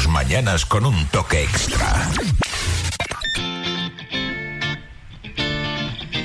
[0.00, 2.08] tus mañanas con un toque extra.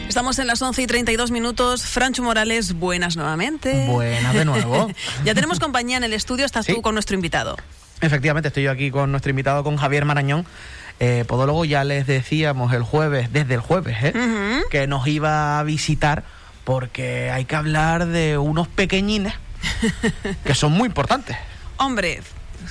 [0.07, 1.85] Estamos en las 11 y 32 minutos.
[1.85, 3.85] Francho Morales, buenas nuevamente.
[3.87, 4.89] Buenas de nuevo.
[5.25, 7.57] ya tenemos compañía en el estudio, estás tú con nuestro invitado.
[7.99, 10.45] Efectivamente, estoy yo aquí con nuestro invitado, con Javier Marañón.
[11.01, 14.13] Eh, podólogo, ya les decíamos el jueves, desde el jueves, ¿eh?
[14.71, 16.23] que nos iba a visitar
[16.63, 19.33] porque hay que hablar de unos pequeñines
[20.45, 21.35] que son muy importantes.
[21.77, 22.21] Hombre,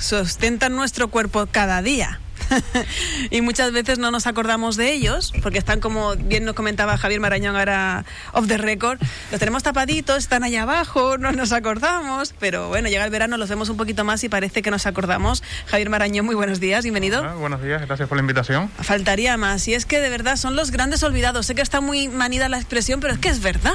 [0.01, 2.21] sustentan nuestro cuerpo cada día.
[3.31, 7.21] y muchas veces no nos acordamos de ellos, porque están como bien nos comentaba Javier
[7.21, 8.99] Marañón ahora off the record,
[9.31, 13.49] los tenemos tapaditos, están allá abajo, no nos acordamos, pero bueno, llega el verano, los
[13.49, 15.43] vemos un poquito más y parece que nos acordamos.
[15.67, 17.23] Javier Marañón, muy buenos días, bienvenido.
[17.39, 18.71] buenos días, gracias por la invitación.
[18.81, 21.47] Faltaría más, y es que de verdad son los grandes olvidados.
[21.47, 23.75] Sé que está muy manida la expresión, pero es que es verdad.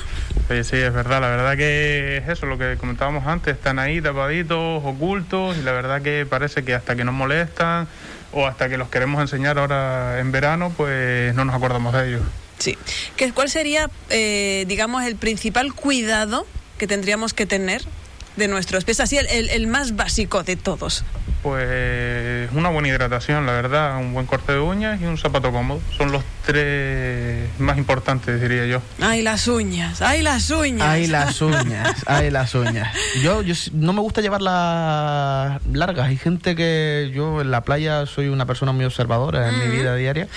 [0.50, 4.02] Sí, sí, es verdad, la verdad que es eso, lo que comentábamos antes, están ahí
[4.02, 7.88] tapaditos, ocultos, y la verdad que parece que hasta que nos molestan
[8.32, 12.22] o hasta que los queremos enseñar ahora en verano, pues no nos acordamos de ellos.
[12.60, 12.78] Sí.
[13.16, 16.46] ¿Qué, ¿Cuál sería, eh, digamos, el principal cuidado
[16.78, 17.84] que tendríamos que tener
[18.36, 19.00] de nuestros pies?
[19.00, 21.04] Así, el, el más básico de todos.
[21.42, 25.80] Pues una buena hidratación, la verdad, un buen corte de uñas y un zapato cómodo.
[25.98, 28.82] Son los tres más importantes, diría yo.
[29.02, 30.02] ¡Ay, las uñas!
[30.02, 30.88] ¡Ay, las uñas!
[30.88, 31.96] ¡Ay, las uñas!
[32.08, 32.94] ¡Ay, las uñas!
[33.24, 36.08] Yo, yo no me gusta llevarlas largas.
[36.08, 39.72] Hay gente que yo en la playa soy una persona muy observadora en mi mm.
[39.72, 40.28] vida diaria.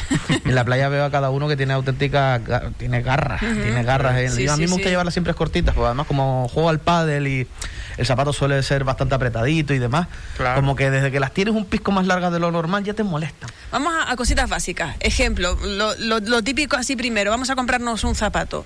[0.44, 2.40] En la playa veo a cada uno que tiene auténtica...
[2.78, 4.16] tiene garras, tiene garras.
[4.18, 4.48] ¿eh?
[4.48, 7.48] a mí me gusta llevarlas siempre cortitas, porque además como juego al pádel y
[7.96, 10.08] el zapato suele ser bastante apretadito y demás.
[10.54, 13.02] Como que desde que las tienes un pisco más largas de lo normal ya te
[13.02, 13.46] molesta.
[13.72, 14.96] Vamos a, cositas básicas.
[15.00, 15.58] Ejemplo,
[15.98, 18.64] lo, típico así primero, vamos a comprarnos un zapato.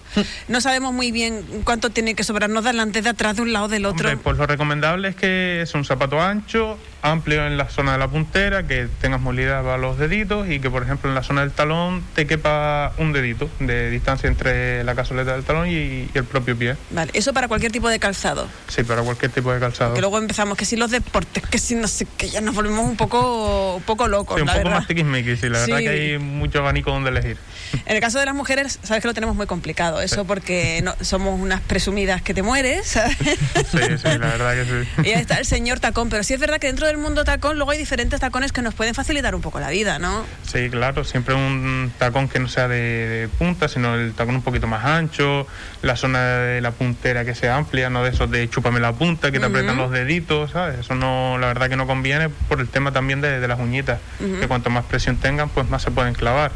[0.49, 3.87] no sabemos muy bien cuánto tiene que sobrarnos delante, de atrás, de un lado, del
[3.87, 4.17] otro.
[4.19, 8.09] pues lo recomendable es que es un zapato ancho, amplio en la zona de la
[8.09, 11.53] puntera, que tengas movilidad para los deditos y que, por ejemplo, en la zona del
[11.53, 16.57] talón te quepa un dedito de distancia entre la casoleta del talón y, el propio
[16.57, 16.77] pie.
[16.91, 18.49] Vale, eso para cualquier tipo de calzado.
[18.69, 19.95] Sí, para cualquier tipo de calzado.
[19.95, 22.89] Que luego empezamos que si los deportes, que si no sé, que ya nos volvemos
[22.89, 24.37] un poco, un poco locos.
[24.37, 24.79] Sí, un poco verdad.
[24.79, 27.37] más tiquismiquis, sí, la verdad que hay mucho abanico donde elegir.
[27.85, 30.95] En el caso de las mujeres, sabes que lo tenemos muy complicado, eso porque no,
[31.01, 32.87] somos unas presumidas que te mueres.
[32.87, 33.17] ¿sabes?
[33.19, 35.09] Sí, sí, la verdad que sí.
[35.09, 37.57] Y ahí está el señor tacón, pero sí es verdad que dentro del mundo tacón
[37.57, 40.25] luego hay diferentes tacones que nos pueden facilitar un poco la vida, ¿no?
[40.47, 44.67] Sí, claro, siempre un tacón que no sea de, punta, sino el tacón un poquito
[44.67, 45.47] más ancho,
[45.83, 49.31] la zona de la puntera que sea amplia, no de esos de chúpame la punta,
[49.31, 50.81] que te apretan los deditos, ¿sabes?
[50.81, 54.49] Eso no, la verdad que no conviene por el tema también de, las uñitas, que
[54.49, 56.53] cuanto más presión tengan, pues más se pueden clavar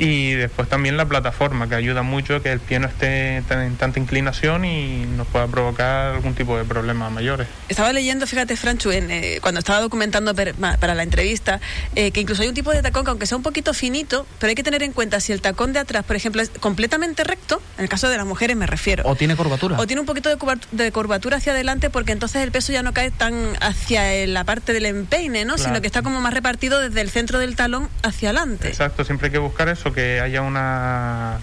[0.00, 3.76] y después también la plataforma que ayuda mucho a que el pie no esté en
[3.76, 7.46] tanta inclinación y nos pueda provocar algún tipo de problemas mayores.
[7.68, 11.60] Estaba leyendo, fíjate Franchu, en, eh, cuando estaba documentando para la entrevista,
[11.94, 14.48] eh, que incluso hay un tipo de tacón que aunque sea un poquito finito, pero
[14.48, 17.60] hay que tener en cuenta si el tacón de atrás, por ejemplo, es completamente recto,
[17.76, 19.04] en el caso de las mujeres me refiero.
[19.06, 19.78] O tiene curvatura.
[19.78, 23.10] O tiene un poquito de, curvatura hacia adelante porque entonces el peso ya no cae
[23.10, 25.58] tan hacia la parte del empeine, ¿no?
[25.58, 28.68] Sino que está como más repartido desde el centro del talón hacia adelante.
[28.68, 31.40] Exacto, siempre hay que buscar eso que haya una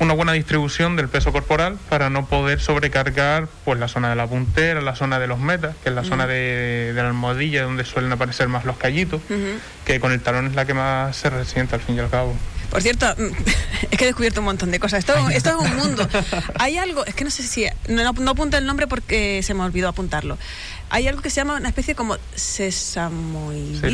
[0.00, 4.26] una buena distribución del peso corporal para no poder sobrecargar pues la zona de la
[4.26, 8.10] puntera, la zona de los metas, que es la zona de, la almohadilla donde suelen
[8.10, 9.20] aparecer más los callitos,
[9.84, 12.34] que con el talón es la que más se resiente al fin y al cabo.
[12.70, 13.14] Por cierto,
[13.90, 15.00] es que he descubierto un montón de cosas.
[15.00, 16.08] Esto, esto es un mundo.
[16.58, 17.66] Hay algo, es que no sé si.
[17.88, 20.38] No, no apunta el nombre porque se me olvidó apuntarlo
[20.90, 23.80] hay algo que se llama una especie como sesamoiditis.
[23.80, 23.90] Sí,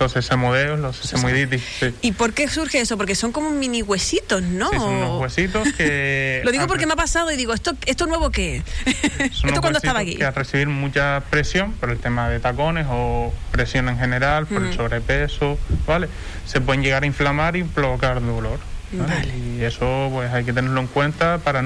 [0.00, 1.62] los, sesamodeos, los sesamoiditis.
[2.02, 2.96] ¿Y por qué surge eso?
[2.96, 4.68] Porque son como mini huesitos, ¿no?
[4.70, 6.42] Sí, son unos huesitos que...
[6.44, 8.64] Lo digo porque me ha pasado y digo, ¿esto, esto nuevo qué?
[8.84, 10.16] ¿Esto cuando estaba aquí?
[10.16, 14.64] Que al recibir mucha presión por el tema de tacones o presión en general, por
[14.64, 16.08] el sobrepeso, ¿vale?
[16.46, 18.58] Se pueden llegar a inflamar y provocar dolor.
[18.92, 19.36] ¿Vale?
[19.36, 21.62] Y eso pues hay que tenerlo en cuenta para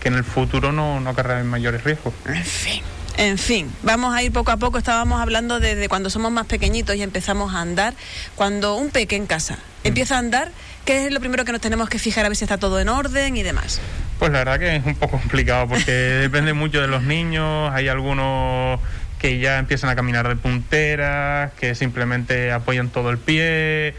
[0.00, 1.14] que en el futuro no, no
[1.44, 2.14] mayores riesgos.
[2.26, 2.82] En fin.
[3.18, 4.76] En fin, vamos a ir poco a poco.
[4.76, 7.94] Estábamos hablando desde cuando somos más pequeñitos y empezamos a andar.
[8.34, 10.52] Cuando un peque en casa empieza a andar,
[10.84, 12.90] ¿qué es lo primero que nos tenemos que fijar a ver si está todo en
[12.90, 13.80] orden y demás?
[14.18, 17.72] Pues la verdad que es un poco complicado porque depende mucho de los niños.
[17.72, 18.80] Hay algunos
[19.18, 23.94] que ya empiezan a caminar de punteras, que simplemente apoyan todo el pie.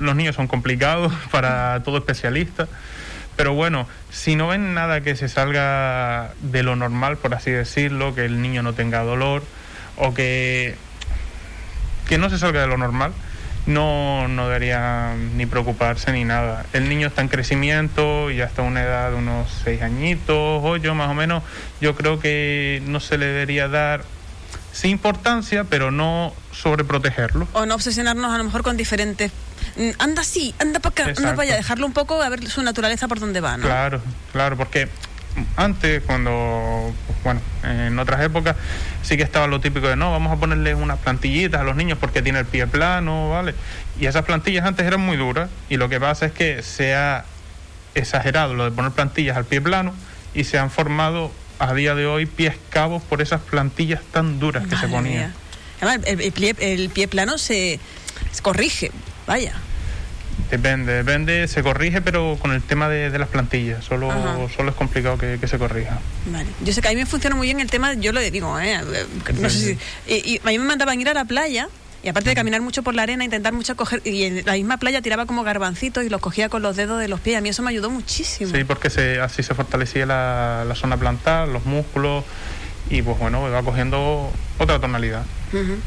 [0.00, 2.68] Los niños son complicados para todo especialista.
[3.36, 8.14] Pero bueno, si no ven nada que se salga de lo normal, por así decirlo,
[8.14, 9.42] que el niño no tenga dolor
[9.96, 10.74] o que,
[12.08, 13.12] que no se salga de lo normal,
[13.66, 16.66] no, no debería ni preocuparse ni nada.
[16.72, 21.08] El niño está en crecimiento y hasta una edad de unos seis añitos, ocho más
[21.08, 21.42] o menos,
[21.80, 24.04] yo creo que no se le debería dar
[24.72, 27.46] sí importancia, pero no sobreprotegerlo.
[27.52, 29.32] O no obsesionarnos a lo mejor con diferentes...
[29.76, 31.36] mm, Anda así, anda para acá, anda Exacto.
[31.36, 33.64] para allá, dejarlo un poco a ver su naturaleza por dónde va, ¿no?
[33.64, 34.00] Claro,
[34.32, 34.88] claro, porque
[35.56, 38.56] antes, cuando, pues, bueno, en otras épocas,
[39.02, 41.98] sí que estaba lo típico de no, vamos a ponerle unas plantillitas a los niños
[41.98, 43.54] porque tiene el pie plano, ¿vale?
[43.98, 47.24] Y esas plantillas antes eran muy duras, y lo que pasa es que se ha
[47.94, 49.92] exagerado lo de poner plantillas al pie plano
[50.34, 54.66] y se han formado a día de hoy pies cabos por esas plantillas tan duras
[54.66, 55.14] que se ponían.
[55.14, 55.34] mía.
[55.80, 57.78] Además, el, el pie, el pie plano se,
[58.32, 58.90] se corrige,
[59.26, 59.54] vaya.
[60.50, 64.36] Depende, depende, se corrige, pero con el tema de, de las plantillas, solo, Ajá.
[64.56, 65.98] solo es complicado que, que se corrija.
[66.26, 66.46] Vale.
[66.64, 68.80] Yo sé que a mí me funciona muy bien el tema, yo lo digo, ¿eh?
[69.40, 69.78] No sé si,
[70.12, 71.68] y, y a mí me mandaban ir a la playa
[72.02, 74.78] y aparte de caminar mucho por la arena, intentar mucho coger, y en la misma
[74.78, 77.36] playa tiraba como garbancitos y los cogía con los dedos de los pies.
[77.36, 78.50] A mí eso me ayudó muchísimo.
[78.52, 82.24] Sí, porque se, así se fortalecía la, la zona plantar, los músculos
[82.88, 85.24] y pues bueno, va cogiendo otra tonalidad.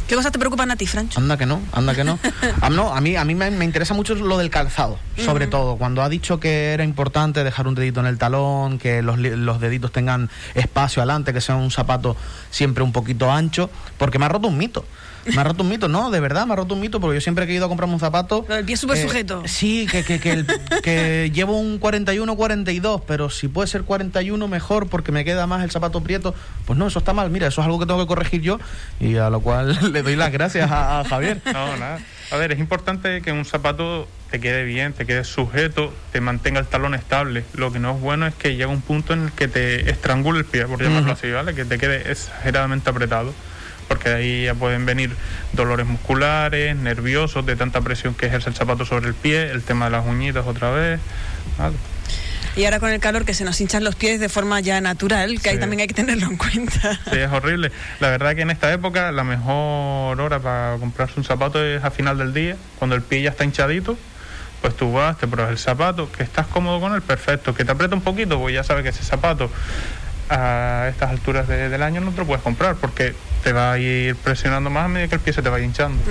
[0.08, 1.20] ¿Qué cosas te preocupan a ti, Francho?
[1.20, 2.20] Anda que no, anda que no.
[2.62, 5.78] Ah, no, a mí, a mí me, me interesa mucho lo del calzado, sobre todo.
[5.78, 9.36] Cuando ha dicho que era importante dejar un dedito en el talón, que los, li-
[9.36, 12.16] los deditos tengan espacio adelante, que sea un zapato
[12.52, 14.86] siempre un poquito ancho, porque me ha roto un mito.
[15.26, 17.22] Me ha roto un mito, no, de verdad, me ha roto un mito, porque yo
[17.22, 18.46] siempre que he ido a comprarme un zapato...
[18.46, 19.42] Lo del pie súper eh, sujeto.
[19.46, 20.46] Sí, que, que, que, el-
[20.84, 25.72] que llevo un 41-42, pero si puede ser 41 mejor porque me queda más el
[25.72, 27.30] zapato prieto, pues no, eso está mal.
[27.30, 28.60] Mira, eso es algo que tengo que corregir yo
[29.00, 29.53] y a lo cual
[29.92, 31.42] le doy las gracias a, a Javier.
[31.46, 32.00] No, nada.
[32.32, 36.60] A ver, es importante que un zapato te quede bien, te quede sujeto, te mantenga
[36.60, 37.44] el talón estable.
[37.54, 40.40] Lo que no es bueno es que llega un punto en el que te estrangule
[40.40, 41.54] el pie, por llamarlo así, ¿vale?
[41.54, 43.34] Que te quede exageradamente apretado.
[43.88, 45.12] Porque de ahí ya pueden venir
[45.52, 49.86] dolores musculares, nerviosos, de tanta presión que ejerce el zapato sobre el pie, el tema
[49.86, 51.00] de las uñitas otra vez.
[51.60, 51.76] ¿vale?
[52.56, 55.42] Y ahora con el calor que se nos hinchan los pies de forma ya natural,
[55.42, 57.00] que ahí también hay que tenerlo en cuenta.
[57.12, 57.72] Sí, es horrible.
[58.00, 61.90] La verdad que en esta época la mejor hora para comprarse un zapato es a
[61.92, 63.98] final del día, cuando el pie ya está hinchadito.
[64.62, 67.54] Pues tú vas, te pruebas el zapato, que estás cómodo con él, perfecto.
[67.54, 69.52] Que te aprieta un poquito, pues ya sabes que ese zapato
[70.30, 73.14] a estas alturas de- del año no te lo puedes comprar porque
[73.44, 76.02] te va a ir presionando más a medida que el pie se te va hinchando.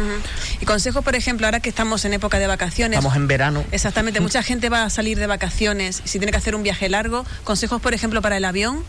[0.61, 2.99] Y consejos, por ejemplo, ahora que estamos en época de vacaciones.
[2.99, 3.65] Estamos en verano.
[3.73, 7.25] Exactamente, mucha gente va a salir de vacaciones, si tiene que hacer un viaje largo,
[7.45, 8.85] consejos, por ejemplo, para el avión.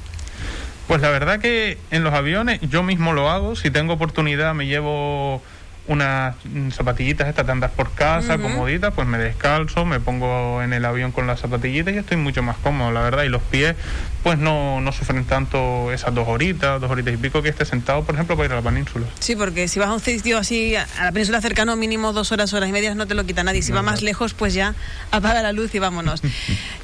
[0.88, 3.56] Pues la verdad que en los aviones yo mismo lo hago.
[3.56, 5.42] Si tengo oportunidad me llevo
[5.88, 6.36] unas
[6.72, 8.44] zapatillitas estas de andar por casa, Ujú.
[8.44, 12.44] comoditas, pues me descalzo, me pongo en el avión con las zapatillitas y estoy mucho
[12.44, 13.24] más cómodo, la verdad.
[13.24, 13.76] Y los pies
[14.24, 18.04] pues no, no sufren tanto esas dos horitas, dos horitas y pico que esté sentado,
[18.06, 19.06] por ejemplo, para ir a la península.
[19.20, 22.54] Sí, porque si vas a un sitio así, a la península cercano, mínimo dos horas,
[22.54, 23.62] horas y medias, no te lo quita nadie.
[23.62, 24.76] Si va más lejos, pues ya
[25.12, 26.22] apaga la luz y vámonos.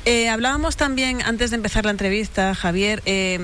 [0.05, 3.39] Eh, hablábamos también, antes de empezar la entrevista, Javier, eh,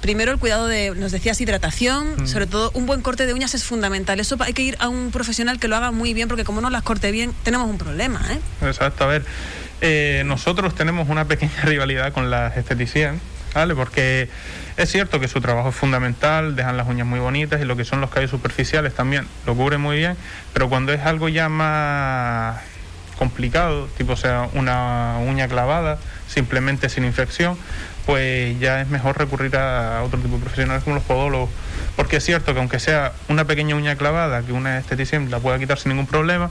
[0.00, 3.62] primero el cuidado de, nos decías, hidratación, sobre todo un buen corte de uñas es
[3.62, 4.18] fundamental.
[4.18, 6.70] Eso hay que ir a un profesional que lo haga muy bien, porque como no
[6.70, 8.40] las corte bien, tenemos un problema, ¿eh?
[8.66, 9.24] Exacto, a ver,
[9.80, 13.20] eh, nosotros tenemos una pequeña rivalidad con las esteticiennes,
[13.54, 13.74] ¿vale?
[13.74, 14.28] Porque
[14.76, 17.84] es cierto que su trabajo es fundamental, dejan las uñas muy bonitas y lo que
[17.84, 20.16] son los callos superficiales también lo cubren muy bien,
[20.52, 22.60] pero cuando es algo ya más
[23.18, 27.58] complicado, tipo sea una uña clavada, simplemente sin infección,
[28.06, 31.50] pues ya es mejor recurrir a otro tipo de profesionales como los podólogos.
[31.96, 35.58] Porque es cierto que aunque sea una pequeña uña clavada, que una esteticien la pueda
[35.58, 36.50] quitar sin ningún problema,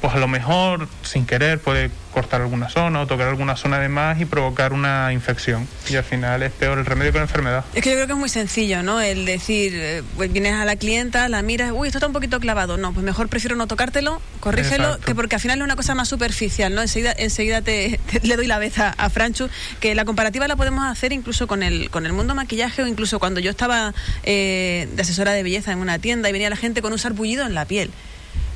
[0.00, 3.88] pues a lo mejor sin querer puede cortar alguna zona o tocar alguna zona de
[3.88, 5.68] más y provocar una infección.
[5.88, 7.64] Y al final es peor el remedio que la enfermedad.
[7.74, 9.00] Es que yo creo que es muy sencillo, ¿no?
[9.00, 12.40] El decir, eh, pues vienes a la clienta, la miras, uy, esto está un poquito
[12.40, 12.78] clavado.
[12.78, 15.04] No, pues mejor prefiero no tocártelo, corrígelo, Exacto.
[15.06, 16.80] que porque al final es una cosa más superficial, ¿no?
[16.82, 19.48] Enseguida, enseguida te, te- le doy la vez a, a Franchu,
[19.80, 23.18] que la comparativa la podemos hacer incluso con el, con el mundo maquillaje o incluso
[23.20, 23.92] cuando yo estaba
[24.24, 27.46] eh, de asesora de belleza en una tienda y venía la gente con un sarpullido
[27.46, 27.90] en la piel.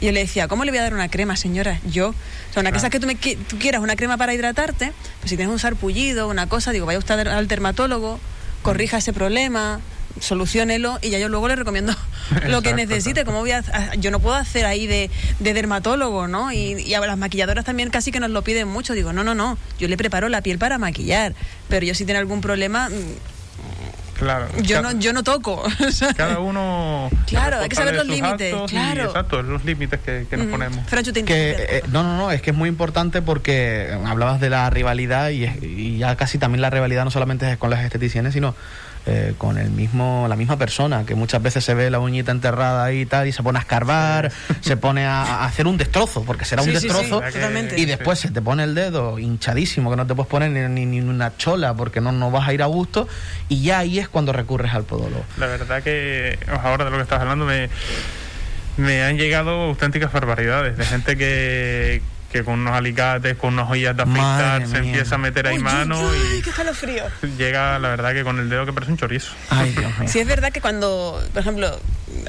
[0.00, 1.80] Y yo le decía, ¿cómo le voy a dar una crema, señora?
[1.90, 2.08] Yo.
[2.10, 5.36] O sea, una cosa que tú, me, tú quieras una crema para hidratarte, pues si
[5.36, 8.18] tienes un sarpullido, una cosa, digo, vaya usted al dermatólogo,
[8.62, 9.80] corrija ese problema,
[10.20, 11.92] solucionelo y ya yo luego le recomiendo
[12.46, 13.10] lo que Exacto, necesite.
[13.20, 13.24] exacto.
[13.26, 15.10] ¿Cómo voy a, a- yo no puedo hacer ahí de,
[15.40, 16.52] de dermatólogo, ¿no?
[16.52, 18.92] Y, y a las maquilladoras también casi que nos lo piden mucho.
[18.94, 21.34] Digo, no, no, no, yo le preparo la piel para maquillar,
[21.68, 22.92] pero yo si tiene algún problema, mm,
[24.18, 24.46] Claro.
[24.62, 25.62] yo no, yo no toco.
[26.16, 27.10] Cada uno.
[27.26, 30.86] Claro, hay que saber los límites, y, exacto, los límites que, que nos ponemos.
[30.86, 34.50] Franchu, te que eh, no no no es que es muy importante porque hablabas de
[34.50, 37.84] la rivalidad y, es- y ya casi también la rivalidad no solamente es con las
[37.84, 38.54] esteticianas sino
[39.06, 42.84] eh, con el mismo, la misma persona, que muchas veces se ve la uñita enterrada
[42.84, 46.22] ahí y tal, y se pone a escarbar, se pone a, a hacer un destrozo,
[46.24, 47.20] porque será un Sí, sí, sí, destrozo,
[47.76, 51.00] y después se te pone el dedo hinchadísimo, que no te puedes poner ni, ni-
[51.00, 53.06] ni una chola, porque no, no vas a ir a gusto,
[53.48, 55.24] y ya ahí es cuando recurres al podólogo.
[55.38, 57.68] La verdad que ahora de lo que estás hablando me,
[58.76, 62.00] me han llegado auténticas barbaridades de gente que,
[62.34, 64.90] que con unos alicates, con unos ollas de afeitar, se mía.
[64.90, 67.04] empieza a meter ahí Uy, uy, mano uy, qué escalofrío.
[67.22, 69.30] y llega, la verdad, que con el dedo que parece un chorizo.
[69.50, 70.08] Ay, Dios mío.
[70.08, 71.78] Sí, es verdad que cuando, por ejemplo,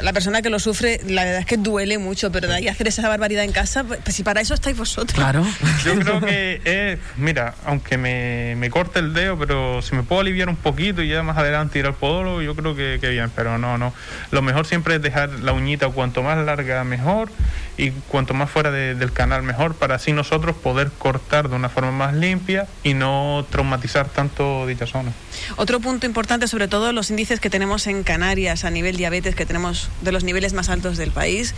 [0.03, 2.88] la persona que lo sufre, la verdad es que duele mucho, pero de ahí hacer
[2.88, 5.15] esa barbaridad en casa, pues si para eso estáis vosotros.
[5.17, 5.43] Claro.
[5.83, 10.21] Yo creo que es, mira, aunque me, me corte el dedo, pero si me puedo
[10.21, 13.31] aliviar un poquito y ya más adelante ir al podólogo, yo creo que, que bien,
[13.35, 13.91] pero no, no.
[14.29, 17.29] Lo mejor siempre es dejar la uñita cuanto más larga mejor
[17.77, 21.70] y cuanto más fuera de- del canal mejor para así nosotros poder cortar de una
[21.70, 25.12] forma más limpia y no traumatizar tanto dicha zona.
[25.56, 29.46] Otro punto importante, sobre todo los índices que tenemos en Canarias a nivel diabetes, que
[29.46, 31.56] tenemos de los niveles más altos del país,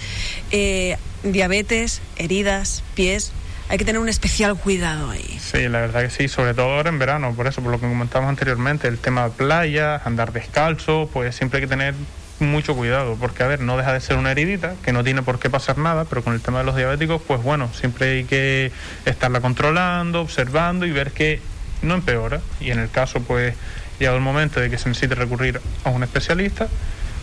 [0.51, 3.31] eh, diabetes, heridas, pies,
[3.69, 5.39] hay que tener un especial cuidado ahí.
[5.41, 7.87] Sí, la verdad que sí, sobre todo ahora en verano, por eso, por lo que
[7.87, 11.93] comentamos anteriormente, el tema de playa, andar descalzo, pues siempre hay que tener
[12.39, 15.39] mucho cuidado, porque a ver, no deja de ser una heridita, que no tiene por
[15.39, 18.71] qué pasar nada, pero con el tema de los diabéticos, pues bueno, siempre hay que
[19.05, 21.41] estarla controlando, observando y ver que
[21.81, 22.41] no empeora.
[22.59, 23.55] Y en el caso, pues,
[23.99, 26.67] llegado el momento de que se necesite recurrir a un especialista,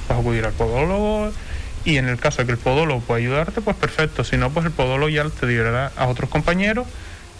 [0.08, 1.32] a acudir al podólogo
[1.84, 4.24] y en el caso de que el podólogo pueda ayudarte, pues perfecto.
[4.24, 6.86] Si no, pues el podólogo ya te dirá a otros compañeros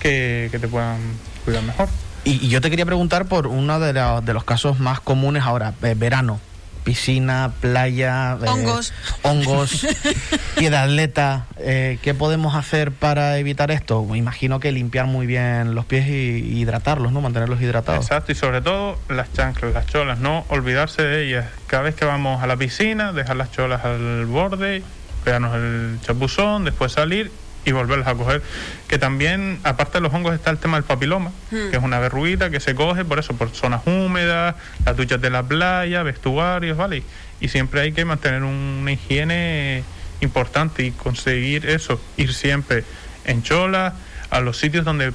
[0.01, 1.01] que, te puedan
[1.45, 1.89] cuidar mejor.
[2.25, 5.95] Y, yo te quería preguntar por uno de, de los casos más comunes ahora, eh,
[5.97, 6.41] verano.
[6.85, 8.93] Piscina, playa, eh, Hongos.
[9.23, 9.87] hongos,
[10.57, 11.47] piedra atleta.
[11.59, 14.05] eh, ¿Qué podemos hacer para evitar esto?
[14.05, 17.21] Me imagino que limpiar muy bien los pies y, y hidratarlos, ¿no?
[17.21, 18.05] Mantenerlos hidratados.
[18.05, 21.47] Exacto, y sobre todo las chanclas, las cholas, no olvidarse de ellas.
[21.67, 24.83] Cada vez que vamos a la piscina, dejar las cholas al borde,
[25.25, 27.33] pegarnos el chapuzón, después salir
[27.65, 28.43] y volverlas a coger.
[28.89, 31.71] Que también, aparte de los hongos, está el tema del papiloma, Hmm.
[31.71, 34.55] que es una verruguita que se coge por eso, por zonas húmedas,
[34.85, 37.03] las duchas de la playa, vestuarios, ¿vale?
[37.41, 39.83] Y siempre hay que mantener una higiene
[40.21, 42.85] importante y conseguir eso, ir siempre
[43.25, 43.95] en cholas,
[44.31, 45.13] a los sitios donde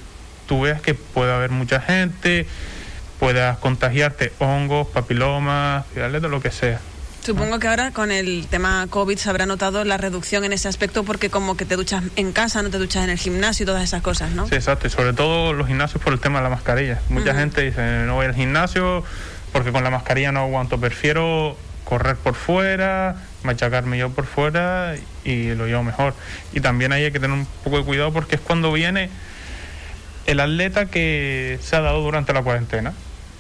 [0.48, 2.48] tú veas que puede haber mucha gente,
[3.20, 6.80] puedas contagiarte hongos, papilomas, de lo que sea.
[7.30, 11.04] Supongo que ahora con el tema COVID se habrá notado la reducción en ese aspecto
[11.04, 13.84] porque como que te duchas en casa, no te duchas en el gimnasio y todas
[13.84, 14.48] esas cosas, ¿no?
[14.48, 17.00] Sí, exacto, y sobre todo los gimnasios por el tema de la mascarilla.
[17.10, 19.04] Mucha gente dice, no voy al gimnasio
[19.54, 25.54] porque con la mascarilla no aguanto, prefiero correr por fuera, machacarme yo por fuera y
[25.54, 26.16] lo llevo mejor.
[26.52, 29.12] Y también ahí hay que tener un poco de cuidado porque es cuando viene
[30.26, 32.94] el atleta que se ha dado durante la cuarentena.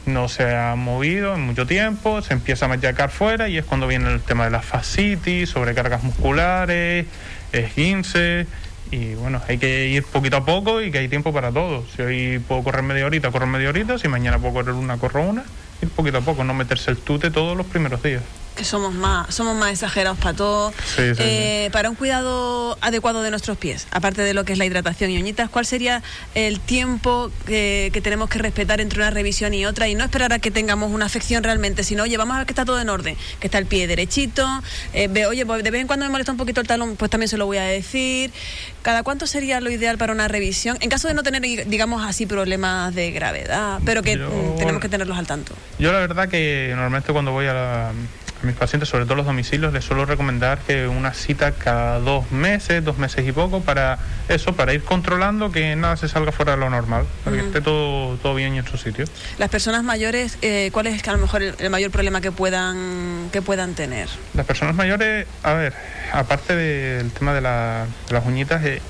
[0.09, 3.85] No se ha movido en mucho tiempo, se empieza a machacar fuera y es cuando
[3.85, 7.05] viene el tema de la fascitis, sobrecargas musculares,
[7.51, 8.47] esguince.
[8.89, 11.85] Y bueno, hay que ir poquito a poco y que hay tiempo para todo.
[11.95, 13.99] Si hoy puedo correr media horita, corro media horita.
[13.99, 15.43] Si mañana puedo correr una, corro una.
[15.83, 18.23] Ir poquito a poco, no meterse el tute todos los primeros días.
[18.59, 20.73] Que somos más, somos más exagerados para todo.
[20.97, 24.59] Sí, sí, Eh, Para un cuidado adecuado de nuestros pies, aparte de lo que es
[24.59, 26.03] la hidratación y uñitas, ¿cuál sería
[26.35, 29.87] el tiempo que, que tenemos que respetar entre una revisión y otra?
[29.87, 32.51] Y no esperar a que tengamos una afección realmente, sino, oye, vamos a ver que
[32.51, 34.45] está todo en orden, que está el pie derechito,
[34.93, 37.09] eh, ve, oye, pues de vez en cuando me molesta un poquito el talón, pues
[37.09, 38.33] también se lo voy a decir.
[38.81, 40.75] ¿Cada cuánto sería lo ideal para una revisión?
[40.81, 44.89] En caso de no tener, digamos así, problemas de gravedad, pero que Yo- tenemos que
[44.89, 45.53] tenerlos al tanto.
[45.77, 47.91] Yo la verdad que normalmente cuando voy a, la-
[48.41, 52.31] a mis pacientes, sobre todo los domicilios, les suelo recomendar que una cita cada dos
[52.31, 56.53] meses, dos meses y poco, para eso, para ir controlando que nada se salga fuera
[56.53, 59.05] de lo normal, para que esté todo, todo bien en su sitio.
[59.37, 63.29] Las personas mayores, eh, ¿cuál es a lo mejor el, el mayor problema que puedan
[63.33, 64.07] que puedan tener?
[64.33, 65.73] Las personas mayores, a ver,
[66.13, 68.81] aparte del tema de, la- de las uñitas, eh,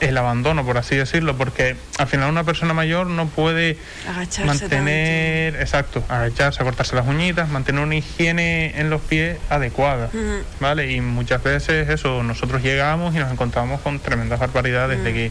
[0.00, 3.78] el abandono, por así decirlo, porque al final una persona mayor no puede
[4.08, 10.10] Agacharse mantener, exacto, agacharse, cortarse las uñitas, mantener una higiene en los pies adecuada.
[10.58, 10.90] ¿vale?
[10.92, 15.30] Y muchas veces eso, nosotros llegamos y nos encontramos con tremendas barbaridades de que,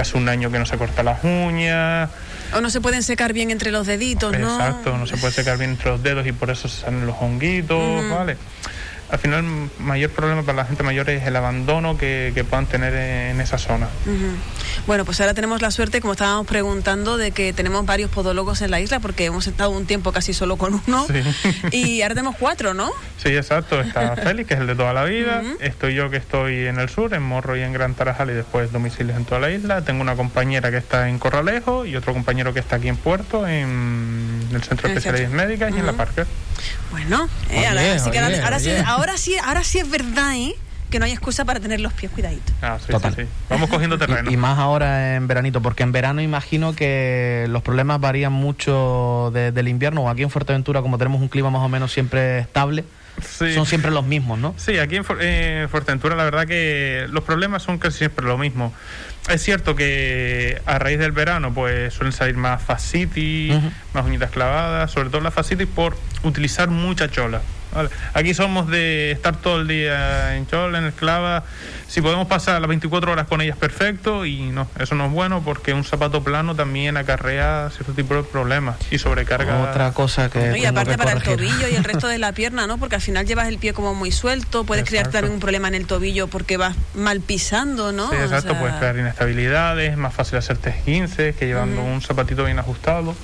[0.00, 2.08] hace un año que no se corta las uñas,
[2.54, 4.54] O no se pueden secar bien entre los deditos, ¿no?
[4.54, 7.16] Exacto, no se puede secar bien entre los dedos y por eso se salen los
[7.20, 8.36] honguitos, ¿vale?
[9.10, 12.66] Al final, el mayor problema para la gente mayor es el abandono que, que puedan
[12.66, 13.88] tener en esa zona.
[14.86, 18.70] Bueno, pues ahora tenemos la suerte, como estábamos preguntando, de que tenemos varios podólogos en
[18.70, 21.06] la isla, porque hemos estado un tiempo casi solo con uno.
[21.06, 21.22] Sí.
[21.72, 22.90] Y ahora tenemos cuatro, ¿no?
[23.22, 23.80] Sí, exacto.
[23.80, 25.42] Está Félix, que es el de toda la vida.
[25.60, 28.72] Estoy yo, que estoy en el sur, en Morro y en Gran Tarajal, y después
[28.72, 29.82] domicilios en toda la isla.
[29.82, 33.46] Tengo una compañera que está en Corralejo y otro compañero que está aquí en Puerto,
[33.46, 35.30] en el Centro de Especialidades.
[35.30, 36.26] Médicas y en la Parker.
[36.90, 38.82] Bueno, eh, Oye, ahora, sí que ahora- oye, ahora sí, oye.
[39.00, 40.54] Ahora sí, ahora sí es verdad, ¿eh?
[40.90, 42.52] Que no hay excusa para tener los pies cuidaditos.
[42.62, 43.14] Ah, sí, Total.
[43.14, 43.28] sí, sí.
[43.48, 44.30] Vamos cogiendo terreno.
[44.30, 49.30] Y, y más ahora en veranito, porque en verano imagino que los problemas varían mucho
[49.32, 50.08] de- del invierno.
[50.10, 52.84] Aquí en Fuerteventura, como tenemos un clima más o menos siempre estable,
[53.22, 53.52] Sí.
[53.54, 54.54] son siempre los mismos, ¿no?
[54.56, 58.72] Sí, aquí en, eh, Fuerteventura la verdad que los problemas son casi siempre lo mismo.
[59.28, 63.54] Es cierto que a raíz del verano pues suelen salir más fascitis,
[63.92, 67.42] más uñitas clavadas, sobre todo las fascitis por utilizar mucha chola.
[67.74, 67.90] ¿Vale?
[68.14, 71.44] Aquí somos de estar todo el día en chola, en esclava.
[71.88, 74.24] Si podemos pasar las 24 horas con ellas, perfecto.
[74.24, 78.22] Y no, eso no es bueno porque un zapato plano también acarrea cierto tipo de
[78.22, 79.70] problemas y sobrecarga.
[79.70, 80.50] Otra cosa que.
[80.50, 80.56] ¿no?
[80.56, 82.78] Y aparte que para el tobillo y el resto de la pierna, ¿no?
[82.78, 85.74] Porque al final llevas el pie como muy suelto, puedes crear también un problema en
[85.74, 88.10] el tobillo porque vas mal pisando, ¿no?
[88.10, 92.00] Sí, O exacto, sea, puedes crear inestabilidades, es más fácil hacerte 15 que llevando un
[92.00, 93.14] zapatito bien ajustado.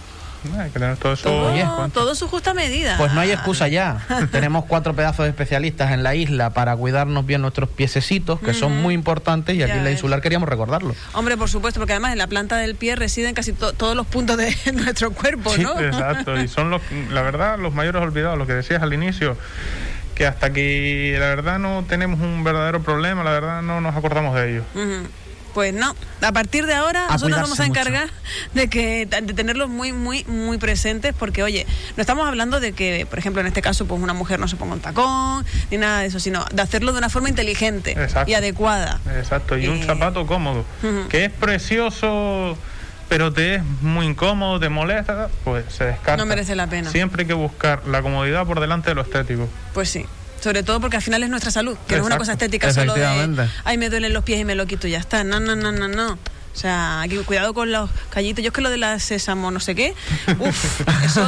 [0.58, 1.88] Hay que tener todo eso todo, en cuenta.
[1.94, 2.96] todo en su justa medida.
[2.98, 4.06] Pues no hay excusa ya.
[4.32, 8.80] Tenemos cuatro pedazos de especialistas en la isla para cuidarnos bien nuestros piececitos, que son
[8.82, 10.94] muy importantes, y aquí Ya en la insular queríamos recordarlo.
[11.12, 14.06] Hombre, por supuesto, porque además en la planta del pie residen casi to- todos los
[14.06, 15.78] puntos de nuestro cuerpo, Sí, ¿no?
[15.80, 19.36] Exacto, y son los, la verdad, los mayores olvidados, lo que decías al inicio,
[20.14, 24.34] que hasta que la verdad no tenemos un verdadero problema, la verdad no nos acordamos
[24.34, 24.62] de ello.
[24.74, 25.08] Ujú.
[25.56, 27.80] Pues no, a partir de ahora A nosotros cuidarse vamos a mucho.
[27.80, 28.10] encargar
[28.52, 33.06] de que de tenerlos muy muy muy presentes porque oye, no estamos hablando de que,
[33.08, 36.00] por ejemplo, en este caso pues una mujer no se ponga un tacón ni nada
[36.00, 38.30] de eso, sino de hacerlo de una forma inteligente Exacto.
[38.30, 39.00] y adecuada.
[39.16, 40.66] Exacto, y un Eh, zapato cómodo,
[41.08, 42.58] que es precioso,
[43.08, 46.18] pero te es muy incómodo, te molesta, pues se descarta.
[46.18, 46.90] No merece la pena.
[46.90, 49.48] Siempre hay que buscar la comodidad por delante de lo estético.
[49.72, 50.04] Pues sí.
[50.46, 52.94] Sobre todo porque al final es nuestra salud, que no es una cosa estética solo
[52.94, 55.24] de ay me duelen los pies y me lo quito y ya está.
[55.24, 56.16] No, no, no, no, no.
[56.56, 58.42] O sea, aquí cuidado con los callitos.
[58.42, 59.92] Yo es que lo de la sésamo no sé qué.
[60.38, 61.20] Uf, eso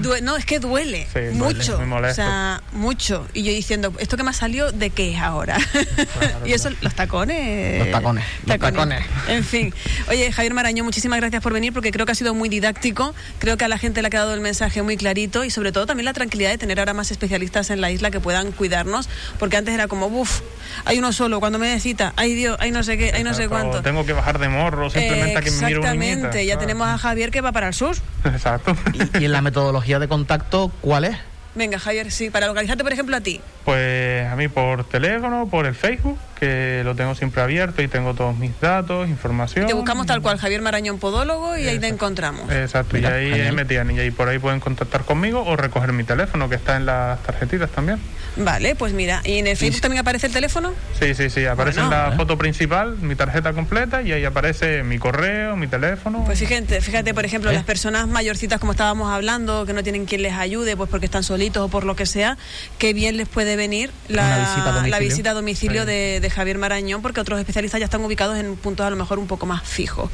[0.00, 1.78] due- no, es que duele Sí, duele, mucho.
[1.78, 2.22] muy molesto.
[2.22, 3.26] O sea, mucho.
[3.34, 5.58] Y yo diciendo, ¿esto que me ha salido de qué es ahora?
[6.46, 7.80] y eso, los tacones.
[7.80, 9.04] Los tacones, los tacones.
[9.26, 9.74] En fin.
[10.08, 13.14] Oye, Javier Marañón, muchísimas gracias por venir porque creo que ha sido muy didáctico.
[13.40, 15.86] Creo que a la gente le ha quedado el mensaje muy clarito y sobre todo
[15.86, 19.08] también la tranquilidad de tener ahora más especialistas en la isla que puedan cuidarnos.
[19.40, 20.40] Porque antes era como, uff,
[20.84, 23.48] hay uno solo, cuando me necesita, ay Dios, ay no sé qué, ay no sé
[23.48, 23.82] cuánto.
[23.88, 25.92] Tengo que bajar de morro, simplemente a que me mire una.
[25.92, 27.96] Exactamente, ya Ah, tenemos a Javier que va para el sur.
[28.24, 28.76] Exacto.
[28.92, 31.16] Y, y en la metodología de contacto, ¿cuál es?
[31.54, 33.40] Venga, Javier, sí, para localizarte, por ejemplo, a ti.
[33.64, 38.14] Pues a mí por teléfono, por el Facebook, que lo tengo siempre abierto y tengo
[38.14, 39.66] todos mis datos, información.
[39.66, 42.50] Te buscamos tal cual, Javier Marañón Podólogo, y ahí te encontramos.
[42.52, 45.92] Exacto, Mira, y ahí me tienen, y ahí por ahí pueden contactar conmigo o recoger
[45.92, 47.98] mi teléfono, que está en las tarjetitas también.
[48.36, 50.72] Vale, pues mira, ¿y en el Facebook también aparece el teléfono?
[51.00, 51.96] Sí, sí, sí, aparece Bueno.
[51.96, 52.16] en la ¿Eh?
[52.16, 56.22] foto principal mi tarjeta completa y ahí aparece mi correo, mi teléfono.
[56.24, 57.54] Pues fíjate, fíjate, por ejemplo, ¿Eh?
[57.54, 61.24] las personas mayorcitas, como estábamos hablando, que no tienen quien les ayude, pues porque están
[61.24, 62.36] solitos o por lo que sea,
[62.78, 64.90] qué bien les puede venir la, visita a domicilio.
[64.90, 65.86] la visita a domicilio Sí.
[65.88, 69.18] de, de Javier Marañón, porque otros especialistas ya están ubicados en puntos a lo mejor
[69.18, 70.10] un poco más fijos.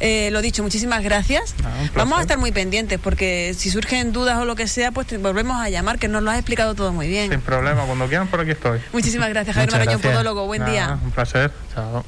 [0.00, 1.54] Eh, lo dicho, muchísimas gracias.
[1.64, 1.70] Ah.
[1.94, 5.18] Vamos a estar muy pendientes, porque si surgen dudas o lo que sea, pues te
[5.18, 7.30] volvemos a llamar, que nos lo has explicado todo muy bien.
[7.30, 8.80] Sin problema, cuando quieran por aquí estoy.
[8.92, 10.22] Muchísimas gracias, Javier Muchas Marañón gracias.
[10.22, 10.46] Podólogo.
[10.46, 10.98] Buen Nada, día.
[11.02, 11.52] Un placer.
[11.74, 12.04] Chao.